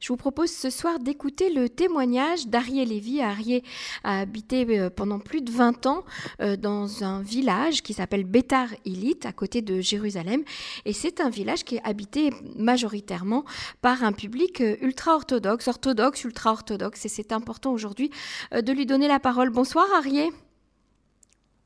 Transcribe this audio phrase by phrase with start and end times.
[0.00, 3.20] Je vous propose ce soir d'écouter le témoignage d'Arié Lévy.
[3.20, 3.62] Arié
[4.02, 6.04] a habité euh, pendant plus de 20 ans
[6.40, 10.42] euh, dans un village qui s'appelle Bétar Ilit, à côté de Jérusalem.
[10.86, 13.44] Et c'est un village qui est habité majoritairement
[13.82, 17.04] par un public euh, ultra-orthodoxe, orthodoxe, ultra-orthodoxe.
[17.04, 18.10] Et c'est important aujourd'hui
[18.52, 19.50] de lui donner la parole.
[19.50, 20.30] Bonsoir Arié.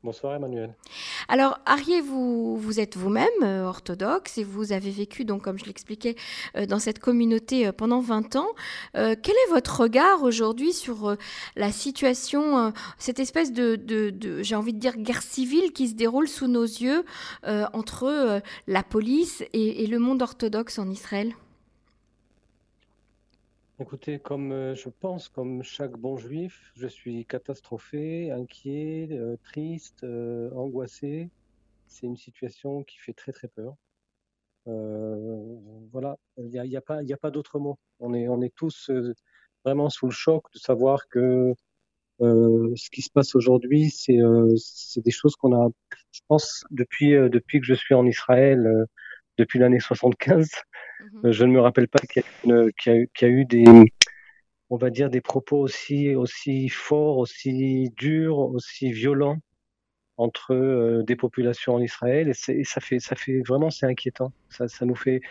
[0.05, 0.75] Bonsoir Emmanuel.
[1.29, 5.65] Alors Arié, vous, vous êtes vous-même euh, orthodoxe et vous avez vécu, donc comme je
[5.65, 6.15] l'expliquais,
[6.55, 8.49] euh, dans cette communauté euh, pendant 20 ans.
[8.93, 11.17] quel est votre regard aujourd'hui sur
[11.55, 16.27] la situation, cette espèce de, de, j'ai envie de dire, guerre civile qui se déroule
[16.27, 17.03] sous nos yeux
[17.73, 21.33] entre la police et le monde orthodoxe en Israël?
[23.77, 30.05] Écoutez, comme euh, je pense, comme chaque bon juif, je suis catastrophé, inquiet, euh, triste,
[30.05, 31.29] euh, angoissé.
[31.85, 33.75] C'est une situation qui fait très très peur.
[35.91, 37.77] voilà, il n'y a, a, pas, d'autre mot.
[37.99, 38.89] On est, on est tous
[39.65, 41.53] vraiment sous le choc de savoir que
[42.19, 44.19] ce qui se passe aujourd'hui, c'est
[44.57, 45.69] c'est des choses qu'on a,
[46.11, 48.85] je pense, depuis, depuis que je suis en Israël,
[49.37, 50.49] depuis l'année 75.
[50.99, 51.31] Mhm.
[51.31, 53.65] Je ne me rappelle pas qu'il y, a eu des,
[54.69, 59.37] on va dire, des propos aussi, aussi forts, aussi durs, aussi violents
[60.17, 62.29] entre euh, des populations en Israël.
[62.29, 64.31] Et, ça fait, ça fait vraiment, c'est inquiétant.
[64.49, 65.21] Ça, ça nous fait.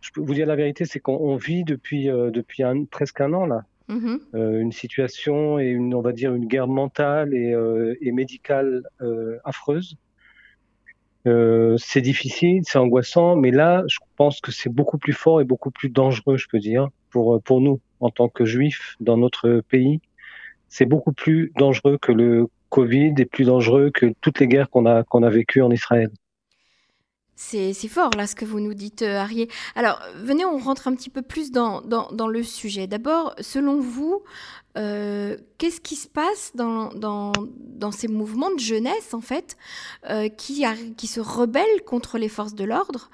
[0.00, 3.32] Je peux vous dire la vérité, c'est qu'on vit depuis, euh, depuis un, presque un
[3.32, 3.64] an là.
[3.88, 4.20] Mhm.
[4.34, 7.54] Euh, une situation et une, on va dire, une guerre mentale et,
[8.00, 8.82] et médicale
[9.44, 9.96] affreuse.
[11.26, 15.44] Euh, c'est difficile, c'est angoissant, mais là, je pense que c'est beaucoup plus fort et
[15.44, 19.16] beaucoup plus dangereux, je peux dire, pour, euh, pour nous, en tant que juifs dans
[19.16, 20.00] notre pays.
[20.68, 24.86] C'est beaucoup plus dangereux que le Covid et plus dangereux que toutes les guerres qu'on
[24.86, 26.10] a, a vécues en Israël.
[27.38, 29.48] C'est fort là ce que vous nous dites, euh, Arié.
[29.74, 32.86] Alors, venez, on rentre un petit peu plus dans, dans le sujet.
[32.86, 34.22] D'abord, selon vous,
[34.76, 37.32] euh, qu'est-ce qui se passe dans, dans,
[37.78, 39.56] dans, ces mouvements de jeunesse, en fait,
[40.10, 40.64] euh, qui,
[40.98, 43.08] qui se rebellent contre les forces de l'ordre,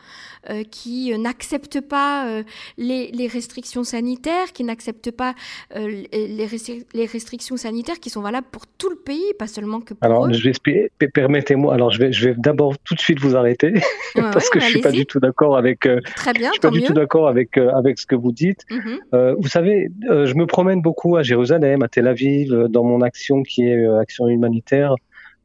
[0.51, 2.43] euh, qui n'acceptent pas
[2.79, 5.35] les, les, restrictions sanitaires, qui n'acceptent pas
[5.77, 10.05] les, les, restrictions sanitaires qui sont valables pour tout le pays, pas seulement que pour
[10.05, 10.29] alors,
[11.15, 11.75] permettez-moi.
[11.75, 13.75] Alors, je vais, je vais d'abord tout de suite vous arrêter
[14.17, 15.89] parce que je suis pas du tout d'accord avec.
[16.17, 16.49] Très bien.
[16.49, 18.65] Je suis pas du tout d'accord avec avec ce que vous dites.
[18.71, 19.37] Mhm.
[19.39, 23.43] vous savez, je me promène beaucoup à Jérusalem à Tel Aviv, euh, dans mon action
[23.43, 24.95] qui est euh, action humanitaire.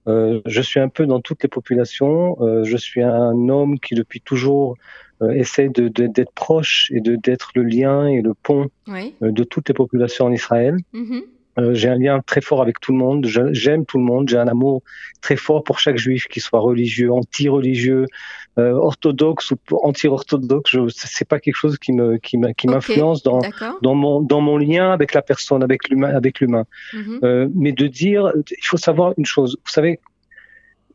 [0.07, 2.37] Euh, je suis un peu dans toutes les populations.
[2.63, 4.75] je suis un homme qui depuis toujours
[5.33, 8.69] essaie de, d'être proche et de d'être le lien et le pont
[9.19, 10.77] de toutes les populations en Israël.
[10.93, 11.23] Mm-hmm.
[11.59, 13.25] Euh, j'ai un lien très fort avec tout le monde.
[13.51, 14.29] J'aime tout le monde.
[14.29, 14.83] J'ai un amour
[15.21, 18.05] très fort pour chaque juif, qu'il soit religieux, anti-religieux,
[18.57, 20.77] euh, orthodoxe ou anti-orthodoxe.
[20.89, 23.41] C'est pas quelque chose qui me qui m'influence dans
[23.81, 26.65] dans mon dans mon lien avec la personne, avec l'humain, avec l'humain.
[26.93, 27.19] Mhm.
[27.23, 29.57] euh, mais de dire, il faut savoir une chose.
[29.65, 29.99] Vous savez,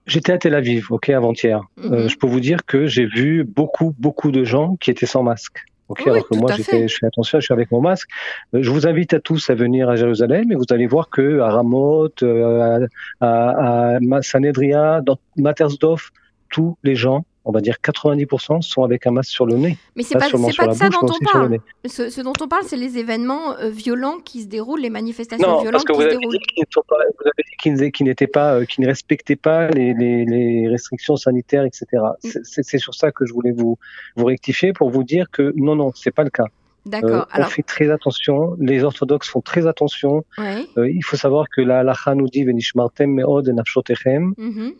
[0.06, 1.60] j'étais à Tel Aviv, ok, avant-hier.
[1.78, 2.08] Euh, mhm.
[2.08, 5.64] je peux vous dire que j'ai vu beaucoup beaucoup de gens qui étaient sans masque.
[5.92, 8.08] Ok, alors que moi, je fais attention, je suis avec mon masque.
[8.54, 11.40] Euh, je vous invite à tous à venir à Jérusalem et vous allez voir que
[11.40, 12.88] à Ramoth, euh,
[13.20, 16.10] à, à, Sanedria, dans Matersdorf,
[16.48, 19.76] tous les gens on va dire 90% sont avec un masque sur le nez.
[19.96, 21.58] Mais c'est pas, pas, pas de ça dont on parle.
[21.86, 25.84] Ce, dont on parle, c'est les événements euh, violents qui se déroulent, les manifestations violentes
[25.84, 26.20] qui se déroulent.
[26.24, 31.64] vous avez dit qu'ils n'étaient pas, euh, ne respectaient pas les, les, les restrictions sanitaires,
[31.64, 31.86] etc.
[32.24, 32.28] Mm.
[32.42, 33.78] C'est sur ça que je voulais vous,
[34.16, 36.46] vous rectifier pour vous dire que non, non, c'est pas le cas.
[36.86, 37.28] D'accord.
[37.34, 38.56] Euh, on fait très attention.
[38.58, 40.24] Les orthodoxes font très attention.
[40.38, 42.44] Euh, il faut savoir que la halakha nous dit.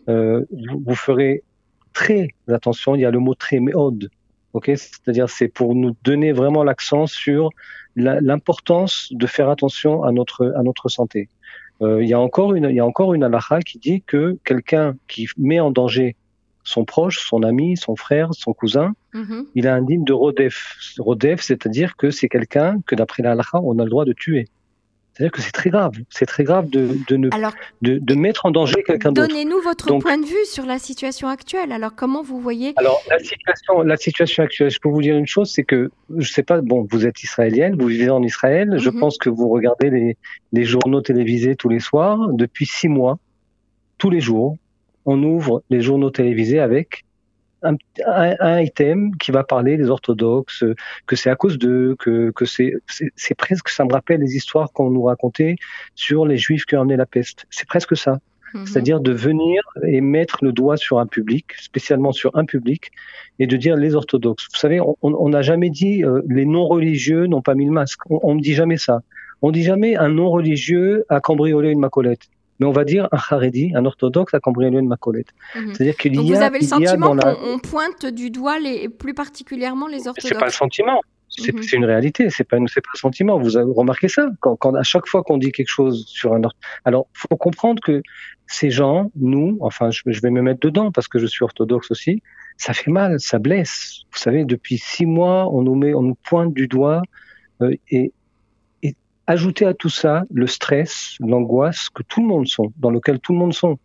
[0.09, 1.43] Euh, vous, vous, ferez
[1.93, 4.11] très attention, il y a le mot très méode.
[4.53, 4.73] ok?
[4.75, 7.51] C'est-à-dire c'est pour nous donner vraiment l'accent sur
[7.95, 11.29] l'importance de faire attention à notre, à notre santé.
[11.83, 14.39] Euh, il, y a encore une, il y a encore une halakha qui dit que
[14.45, 16.17] quelqu'un qui met en danger
[16.65, 19.47] son proche, son ami, son frère, son cousin, mm-hmm.
[19.57, 20.77] il a un digne de Rodef.
[20.99, 24.49] Rodef, c'est-à-dire que c'est quelqu'un que d'après la halakha, on a le droit de tuer.
[25.13, 25.93] C'est-à-dire que c'est très grave.
[26.09, 27.29] C'est très grave de, de, ne,
[27.83, 29.29] de, de, mettre en danger quelqu'un d'autre.
[29.29, 31.71] Donnez-nous votre point de vue sur la situation actuelle.
[31.71, 35.27] Alors, comment vous voyez Alors, la situation, la situation actuelle, je peux vous dire une
[35.27, 38.89] chose, c'est que, je sais pas, bon, vous êtes israélienne, vous vivez en Israël, je
[38.89, 39.01] mhm.
[39.01, 40.17] pense que vous regardez les,
[40.53, 42.29] les journaux télévisés tous les soirs.
[42.33, 43.19] Depuis six mois,
[43.99, 44.57] tous les jours,
[45.05, 47.05] on ouvre les journaux télévisés avec
[47.63, 47.77] un,
[48.07, 50.65] un, item qui va parler des orthodoxes,
[51.07, 52.75] que c'est à cause d'eux, que, que c'est,
[53.17, 55.57] c'est presque, ça me rappelle les histoires qu'on nous racontait
[55.95, 57.47] sur les juifs qui ont emmené la peste.
[57.51, 58.19] C'est presque ça.
[58.55, 58.67] Mhm.
[58.67, 62.91] c'est-à-dire de venir et mettre le doigt sur un public, spécialement sur un public,
[63.39, 64.49] et de dire les orthodoxes.
[64.53, 68.01] Vous savez, on n'a jamais dit euh, les non-religieux n'ont pas mis le masque.
[68.11, 69.01] On ne dit jamais ça.
[69.41, 72.29] On dit jamais un non-religieux a cambriolé une macolette.
[72.61, 75.29] Mais on va dire un haredi, un orthodoxe a cambriolé une macolette.
[75.57, 75.75] Mhm.
[75.75, 76.37] C'est-à-dire qu'il y a.
[76.37, 80.29] Vous avez le sentiment qu'on pointe du doigt les, plus particulièrement les orthodoxes.
[80.29, 81.01] C'est pas le sentiment.
[81.29, 81.63] C'est mhm.
[81.73, 83.39] une réalité, c'est pas, c'est pas un sentiment.
[83.39, 84.29] Vous avez remarqué ça?
[84.41, 86.43] Quand, quand à chaque fois qu'on dit quelque chose sur un.
[86.85, 88.03] Alors, faut comprendre que
[88.47, 92.23] ces gens, nous, enfin, je, vais me mettre dedans parce que je suis orthodoxe aussi.
[92.59, 94.03] Ça fait mal, ça blesse.
[94.13, 97.03] Vous savez, depuis six mois, on nous met, on nous pointe du doigt
[97.63, 98.13] euh, et
[99.27, 103.33] ajouter à tout ça le stress, l'angoisse que tout le monde sont, dans lequel tout
[103.33, 103.79] le monde sont.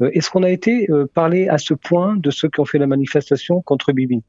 [0.00, 2.78] Euh, est-ce qu'on a été euh, parlé à ce point de ceux qui ont fait
[2.78, 4.22] la manifestation contre Bibi?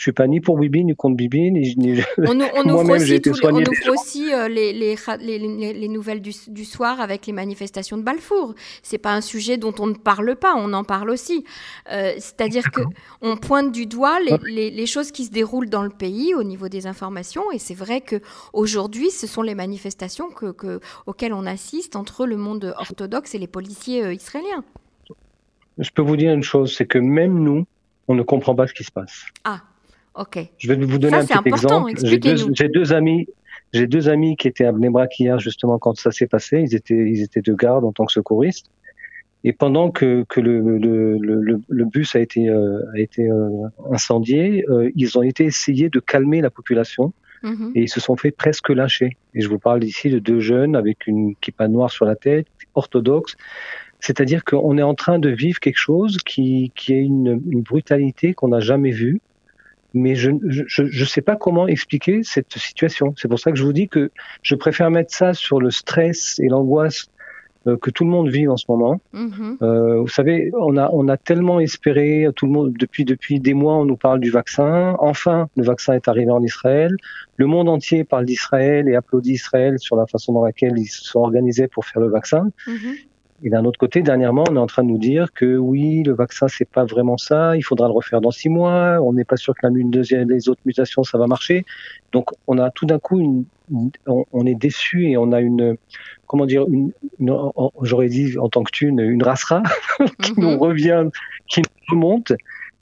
[0.00, 1.52] Je suis pas ni pour Bibi ni contre Bibi.
[1.52, 6.32] Ni, on, on ouvre aussi, on ouvre aussi euh, les, les, les, les, nouvelles du,
[6.48, 8.54] du, soir avec les manifestations de Balfour.
[8.82, 11.44] C'est pas un sujet dont on ne parle pas, on en parle aussi.
[11.92, 12.80] Euh, c'est-à-dire que
[13.20, 16.86] on pointe du doigt les, choses qui se déroulent dans le pays au niveau des
[16.86, 18.22] informations, et c'est vrai que
[18.54, 23.38] aujourd'hui, ce sont les manifestations que, que, auxquelles on assiste entre le monde orthodoxe et
[23.38, 24.64] les policiers euh, israéliens.
[25.76, 27.66] Je peux vous dire une chose, c'est que même nous,
[28.08, 29.26] on ne comprend pas ce qui se passe.
[29.44, 29.60] Ah.
[30.14, 30.38] Ok.
[30.58, 31.92] Je vais vous donner un petit exemple.
[32.02, 32.18] J'ai
[32.68, 33.28] deux, amis,
[33.72, 36.60] j'ai deux amis qui étaient à Bnebrak hier justement quand ça s'est passé.
[36.60, 38.66] Ils étaient, ils étaient de garde en tant que secouristes.
[39.42, 43.48] Et pendant que, que le, le, le, le, bus a été, euh, a été euh,
[43.90, 47.72] incendié, euh, ils ont été essayés de calmer la population mm-hmm.
[47.74, 49.16] et ils se sont fait presque lâcher.
[49.34, 52.48] Et je vous parle ici de deux jeunes avec une kippa noire sur la tête,
[52.74, 53.36] orthodoxes.
[53.98, 58.34] C'est-à-dire qu'on est en train de vivre quelque chose qui, qui est une, une brutalité
[58.34, 59.20] qu'on n'a jamais vue
[59.94, 63.14] mais je ne je, je sais pas comment expliquer cette situation.
[63.16, 64.10] C'est pour ça que je vous dis que
[64.42, 67.08] je préfère mettre ça sur le stress et l'angoisse
[67.66, 69.00] euh, que tout le monde vit en ce moment.
[69.12, 69.56] Mm-hmm.
[69.62, 73.52] Euh, vous savez, on a on a tellement espéré, tout le monde depuis depuis des
[73.52, 74.96] mois, on nous parle du vaccin.
[74.98, 76.96] Enfin, le vaccin est arrivé en Israël.
[77.36, 81.04] Le monde entier parle d'Israël et applaudit Israël sur la façon dans laquelle ils se
[81.04, 82.50] sont organisés pour faire le vaccin.
[82.66, 83.09] Mm-hmm.
[83.42, 86.12] Et d'un autre côté, dernièrement, on est en train de nous dire que oui, le
[86.12, 87.56] vaccin, c'est pas vraiment ça.
[87.56, 88.98] Il faudra le refaire dans six mois.
[89.02, 91.64] On n'est pas sûr que la une deuxième, les autres mutations, ça va marcher.
[92.12, 93.44] Donc, on a tout d'un coup une,
[94.06, 95.76] on, est déçu et on a une,
[96.26, 96.92] comment dire, une,
[97.82, 99.62] j'aurais dit en tant que tu, une, une racera
[100.22, 100.58] qui nous mhm.
[100.58, 101.04] revient,
[101.48, 102.32] qui nous remonte.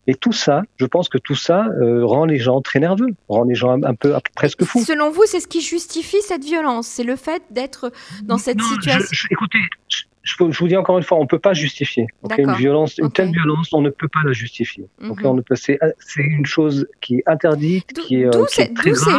[0.08, 3.44] Et tout ça, je pense que tout ça euh, rend les gens très nerveux, rend
[3.44, 4.82] les gens un, peu presque fous.
[4.82, 9.16] Selon vous, c'est ce qui justifie cette violence, c'est le fait d'être dans cette situation?
[9.30, 9.58] écoutez,
[9.88, 10.04] je,
[10.38, 12.06] vous dis encore une fois, on ne peut pas justifier.
[12.36, 14.88] une violence, une telle violence, on ne peut pas la justifier.
[15.00, 15.42] Donc mhm.
[15.56, 15.78] C'est
[16.16, 18.30] une chose qui est interdite, qui est.
[18.30, 18.70] D'où ces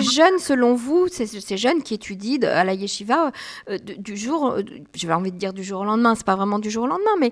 [0.01, 3.31] jeunes, selon vous, ces, ces, jeunes qui étudient à la yeshiva
[3.69, 4.61] euh, du jour, euh,
[4.95, 6.87] je vais envie de dire du jour au lendemain, c'est pas vraiment du jour au
[6.87, 7.31] lendemain, mais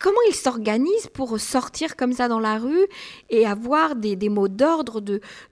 [0.00, 2.86] comment ils s'organisent pour sortir comme ça dans la rue
[3.30, 5.00] et avoir des, mots d'ordre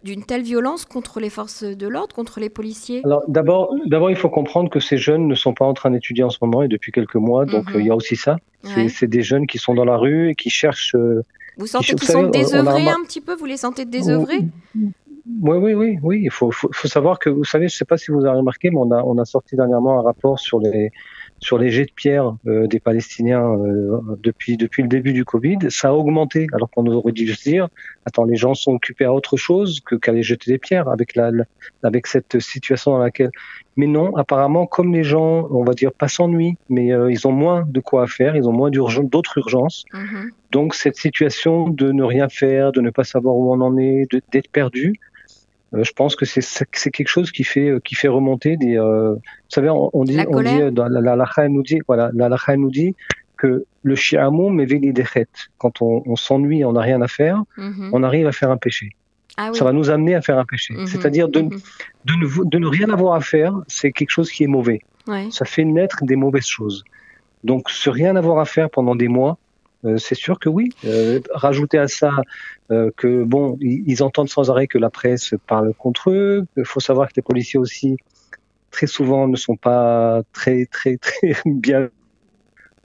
[0.02, 3.02] d'une telle violence contre les forces de l'ordre, contre les policiers?
[3.04, 3.70] Alors d'abord,
[4.10, 6.62] il faut comprendre que ces jeunes ne sont pas en train d'étudier en ce moment
[6.62, 7.76] et depuis quelques mois, donc mhm.
[7.76, 8.36] euh, il y a aussi ça.
[8.88, 10.94] C'est des jeunes qui sont dans la rue et qui cherchent.
[10.94, 11.22] Euh,
[11.58, 13.34] vous sentez qu'ils sont désœuvrés un petit peu?
[13.34, 14.40] Vous les sentez désœuvrés?
[14.74, 16.20] Oui, oui, oui, oui.
[16.24, 18.70] Il faut, faut, savoir que, vous savez, je ne sais pas si vous avez remarqué,
[18.70, 20.90] mais on a, on a sorti dernièrement un rapport sur les,
[21.40, 25.58] sur les jets de pierre euh, des Palestiniens euh, depuis depuis le début du Covid,
[25.68, 26.46] ça a augmenté.
[26.52, 27.68] Alors qu'on aurait dû se dire,
[28.06, 31.14] attends, les gens sont occupés à autre chose que qu'à les jeter des pierres avec
[31.14, 31.30] la,
[31.82, 33.30] avec cette situation dans laquelle.
[33.76, 37.32] Mais non, apparemment, comme les gens, on va dire, pas s'ennuient, mais euh, ils ont
[37.32, 39.84] moins de quoi faire, ils ont moins d'autres urgences.
[39.92, 40.30] Mm-hmm.
[40.52, 44.06] Donc cette situation de ne rien faire, de ne pas savoir où on en est,
[44.30, 44.94] d'être perdu,
[45.82, 48.78] je pense que c'est quelque chose qui fait euh, qui fait remonter des.
[48.78, 52.70] Euh, vous savez, on, dit, on dit dans la, la, nous dit voilà, la nous
[52.70, 52.94] dit
[53.36, 54.66] que le shi'amoum mais
[55.58, 57.90] Quand on, on s'ennuie, on n'a rien à faire, mhm.
[57.92, 58.90] on arrive à faire un péché.
[59.36, 60.74] Ah Ça va nous amener à faire un péché.
[60.74, 60.86] Mhm.
[60.86, 61.50] C'est-à-dire de, mhm.
[62.04, 64.80] de, ne, de, ne, rien avoir à faire, c'est quelque chose qui est mauvais.
[65.30, 66.82] Ça fait naître des mauvaises choses.
[67.42, 69.43] Donc, ce rien avoir à faire pendant des mois, euh,
[69.98, 70.70] c'est sûr que oui.
[70.84, 72.22] Euh, rajouter à ça
[72.70, 76.46] euh, que bon, ils, entendent sans arrêt que la presse parle contre eux.
[76.56, 77.96] Il faut savoir que les policiers aussi
[78.70, 81.90] très souvent ne sont pas très très très bien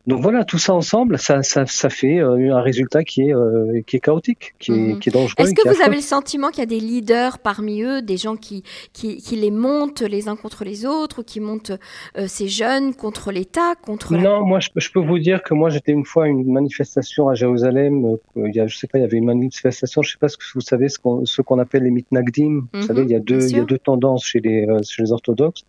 [0.07, 3.81] donc voilà, tout ça ensemble, ça, ça, ça fait euh, un résultat qui est, euh,
[3.85, 4.99] qui est chaotique, qui, est, mhm.
[4.99, 5.35] qui est dangereux.
[5.37, 8.35] Est-ce que vous avez le sentiment qu'il y a des leaders parmi eux, des gens
[8.35, 8.63] qui,
[8.93, 11.73] qui, qui les montent les uns contre les autres, ou qui montent
[12.17, 15.69] euh, ces jeunes contre l'État, contre Non, moi je, je, peux vous dire que moi
[15.69, 19.01] j'étais une fois à une manifestation à Jérusalem, il y a, je sais pas, il
[19.01, 21.59] y avait une manifestation, je sais pas ce que vous savez, ce qu'on, ce qu'on
[21.59, 22.67] appelle les mitnagdim.
[22.73, 25.03] vous mhm, savez, il y a deux, il y a deux tendances chez les, chez
[25.03, 25.65] les orthodoxes.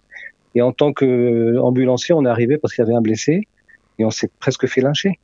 [0.55, 3.47] Et en tant qu'ambulancier, on est arrivé parce qu'il y avait un blessé.
[3.99, 5.19] Et on s'est presque fait lyncher.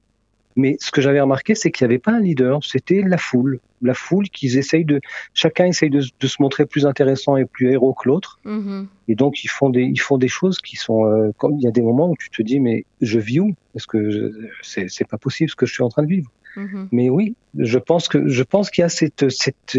[0.58, 3.60] Mais ce que j'avais remarqué, c'est qu'il n'y avait pas un leader, c'était la foule.
[3.82, 5.02] La foule qui essayent de,
[5.34, 8.40] chacun essaye de, se montrer plus intéressant et plus héros que l'autre.
[8.46, 8.86] Mm-hmm.
[9.08, 11.70] Et donc ils font des, ils font des choses qui sont, euh, il y a
[11.70, 13.54] des moments où tu te dis mais je vis où?
[13.74, 14.32] Est-ce que
[14.62, 16.88] c'est pas possible ce que je suis en train de vivre Mhm.
[16.90, 19.78] Mais oui, je pense qu'il y a cette, cette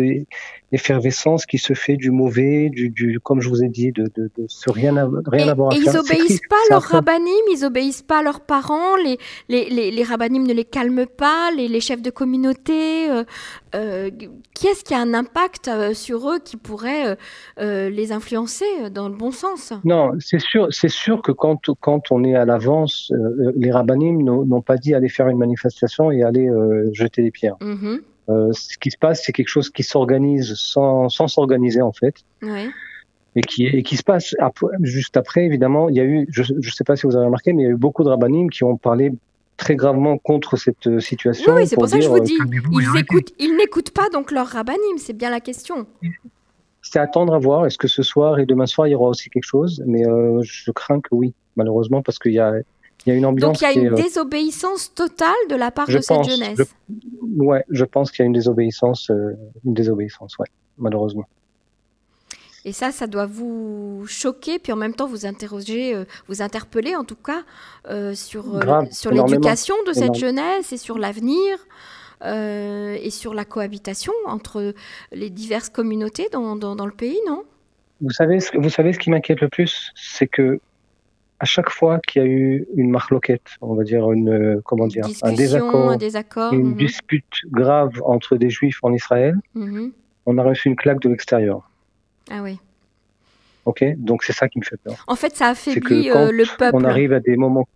[0.72, 4.30] effervescence qui se fait du mauvais, du, du comme je vous ai dit, de, de,
[4.38, 7.64] de ce rien, à, rien et, à et Ils obéissent pas à leurs rabbinim, ils
[7.64, 11.68] obéissent pas à leurs parents, les, les, les, les rabbinim ne les calment pas, les,
[11.68, 13.10] les chefs de communauté.
[13.10, 13.24] Euh,
[13.76, 14.10] euh,
[14.54, 17.18] qui est-ce qui a un impact euh, sur eux qui pourrait
[17.58, 19.74] les influencer dans le bon sens?
[19.84, 23.12] Non, c'est sûr, c'est sûr que quand, quand on est à l'avance,
[23.56, 27.56] les rabbinim n'ont pas dit aller faire une manifestation et aller euh, jeter des pierres.
[27.62, 28.02] Mhm.
[28.30, 32.16] Euh, ce qui se passe, c'est quelque chose qui s'organise sans s'organiser en fait.
[33.36, 34.36] Et qui, et qui se passe
[34.82, 37.54] juste après, évidemment, il y a eu, je ne sais pas si vous avez remarqué,
[37.54, 39.12] mais il y a eu beaucoup de rabbinim qui ont parlé
[39.58, 41.54] très gravement contre cette euh, situation.
[41.54, 42.38] Oui, c'est pour, ça que je vous dis,
[42.72, 45.86] ils, écoutent, ils n'écoutent pas donc leur rabbinim, c'est bien la question.
[46.82, 47.66] C'est attendre à voir.
[47.66, 49.84] Est-ce que ce soir et demain soir, il y aura aussi quelque chose?
[49.86, 50.04] Mais
[50.42, 52.54] je crains que oui, malheureusement, parce qu'il y a,
[53.08, 53.54] il y a une ambiance.
[53.54, 56.60] Donc il y a une euh, désobéissance totale de la part de cette jeunesse.
[56.60, 56.64] Je,
[57.42, 59.32] ouais, je pense qu'il y a une désobéissance, euh,
[59.66, 60.48] une désobéissance, ouais,
[60.78, 61.26] malheureusement.
[62.66, 66.98] Et ça, ça doit vous choquer, puis en même temps vous interroger, euh, vous interpeller
[66.98, 67.44] en tout cas
[68.14, 68.60] sur,
[68.92, 71.58] sur l'éducation de cette jeunesse et sur l'avenir.
[72.26, 74.74] et sur la cohabitation entre
[75.12, 77.44] les diverses communautés dans, dans, dans le pays, non?
[78.02, 80.60] Vous savez, vous savez ce qui m'inquiète le plus, c'est que
[81.40, 84.88] à chaque fois qu'il y a eu une marloquette, on va dire une euh, comment
[84.88, 86.76] dire un désaccord, une mhm.
[86.76, 89.92] dispute grave entre des juifs en Israël, mhm.
[90.26, 91.70] on a reçu une claque de l'extérieur.
[92.32, 92.60] Ah oui.
[93.66, 95.04] Ok, donc c'est ça qui me fait peur.
[95.08, 96.76] En fait, ça affaiblit euh, le peuple.
[96.76, 97.68] On arrive à des moments,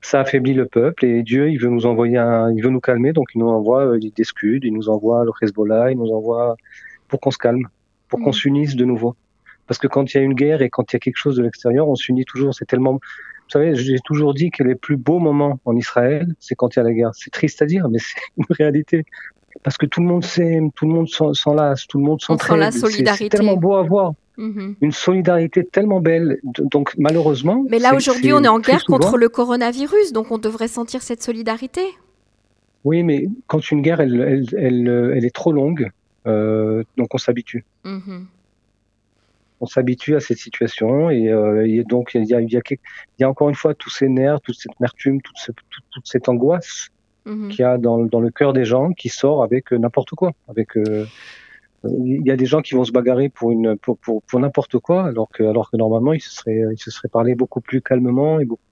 [0.00, 3.12] ça affaiblit le peuple et Dieu, il veut nous envoyer, un, il veut nous calmer,
[3.12, 6.56] donc il nous envoie euh, des scuds, il nous envoie le Hezbollah, il nous envoie
[7.08, 7.68] pour qu'on se calme,
[8.08, 8.32] pour qu'on mhm.
[8.32, 9.16] s'unisse de nouveau.
[9.66, 11.36] Parce que quand il y a une guerre et quand il y a quelque chose
[11.36, 12.54] de l'extérieur, on s'unit toujours.
[12.54, 12.94] C'est tellement.
[12.94, 16.78] Vous savez, j'ai toujours dit que les plus beaux moments en Israël, c'est quand il
[16.78, 17.10] y a la guerre.
[17.14, 19.04] C'est triste à dire, mais c'est une réalité.
[19.62, 22.58] Parce que tout le monde s'aime, tout le monde s'enlace, tout le monde s'entraide.
[22.58, 23.24] la solidarité.
[23.24, 24.14] C'est tellement beau à voir.
[24.38, 24.76] Mhm.
[24.80, 26.38] Une solidarité tellement belle.
[26.42, 27.64] Donc malheureusement.
[27.68, 31.22] Mais là aujourd'hui, on est en guerre contre le coronavirus, donc on devrait sentir cette
[31.22, 31.82] solidarité.
[32.84, 35.90] Oui, mais quand une guerre, elle, elle, elle, elle est trop longue,
[36.26, 37.64] euh, donc on s'habitue.
[37.84, 38.26] Mhm
[39.62, 43.54] on s'habitue à cette situation et, euh, donc il y a, y, a, encore une
[43.54, 45.36] fois tous ces nerfs, toute cette amertume, toute,
[45.90, 46.88] toute, cette angoisse
[47.26, 47.48] mhm.
[47.48, 50.32] qu'il y a dans, dans, le cœur des gens qui sort avec euh, n'importe quoi.
[50.48, 51.06] Avec euh,
[51.84, 54.78] il y a des gens qui vont se bagarrer pour une pour, pour, pour n'importe
[54.78, 57.82] quoi alors que alors que normalement ils se seraient ils se seraient parlé beaucoup plus
[57.82, 58.62] calmement et beaucoup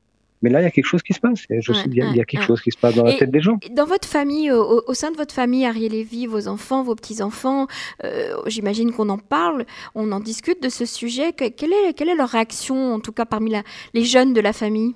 [0.43, 1.41] mais là, il y a quelque chose qui se passe.
[1.49, 3.59] Je il, y a, quelque chose qui se passe dans la tête des gens.
[3.73, 7.67] Dans votre famille, au, sein de votre famille, Ariel Lévy, vos enfants, vos petits-enfants,
[8.05, 11.33] euh, j'imagine qu'on en parle, on en discute de ce sujet.
[11.33, 13.63] Quelle est, quelle est leur réaction, en tout cas parmi la,
[13.95, 14.95] les jeunes de la famille?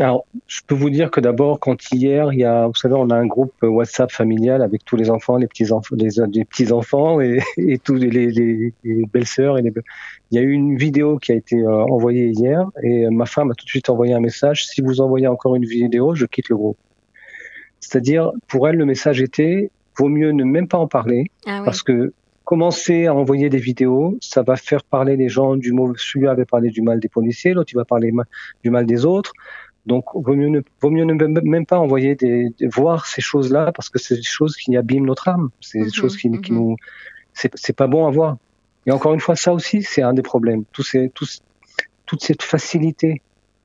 [0.00, 3.10] Alors, je peux vous dire que d'abord, quand hier, il y a, vous savez, on
[3.10, 7.20] a un groupe WhatsApp familial avec tous les enfants, les petits enfants, les, petits enfants
[7.20, 9.72] et, et tous les, les, les belles sœurs et les.
[10.30, 13.50] Il y a eu une vidéo qui a été euh, envoyée hier et ma femme
[13.50, 14.66] a tout de suite envoyé un message.
[14.66, 16.78] Si vous envoyez encore une vidéo, je quitte le groupe.
[17.80, 21.82] C'est-à-dire, pour elle, le message était vaut mieux ne même pas en parler ah parce
[21.82, 25.94] que commencer à envoyer des vidéos, ça va faire parler les gens du mauvais.
[25.96, 28.12] Celui avait parlé du mal des policiers, l'autre il va parler
[28.62, 29.32] du mal des autres.
[29.84, 33.88] Donc, vaut mieux ne, vaut mieux ne même pas envoyer des, voir ces choses-là parce
[33.88, 35.50] que c'est des choses qui abîment notre âme.
[35.60, 36.58] C'est des mhm, choses qui, qui mhm.
[36.58, 36.76] nous,
[37.32, 38.36] c'est pas bon à voir.
[38.86, 40.64] Et encore une fois, ça aussi, c'est un des problèmes.
[40.80, 43.22] Ces, toute cette facilité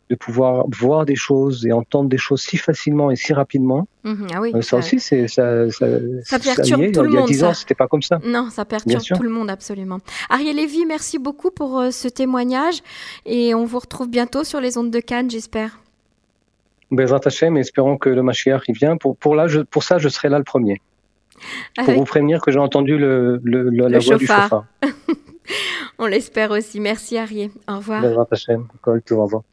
[0.10, 3.88] de pouvoir voir des choses et entendre des choses si facilement et si rapidement.
[4.04, 5.86] Mhm, ah oui, euh, ça, aussi, c'est ça, ça,
[6.24, 7.14] ça perturbe tout le monde.
[7.14, 8.20] Il y a 10 ans, c'était pas comme ça.
[8.24, 10.00] Non, ça perturbe tout le monde absolument.
[10.30, 12.82] Ariel Lévy, merci beaucoup pour euh, ce témoignage
[13.26, 15.78] et on vous retrouve bientôt sur les ondes de Cannes, j'espère.
[16.92, 18.98] Bezrat Hashem, espérons que le Mashiach y vient.
[18.98, 20.82] Pour, pour, là, je, pour ça, je serai là le premier.
[21.76, 24.66] Pour vous prévenir que j'ai entendu le, le, la voix du chauffard.
[26.00, 26.80] On l'espère aussi.
[26.80, 27.52] Merci Arié.
[27.68, 28.02] Au revoir.
[28.02, 28.68] Bezrat Hashem.
[28.86, 29.44] Au revoir.